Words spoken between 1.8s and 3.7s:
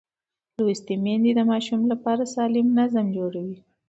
لپاره سالم نظم جوړوي.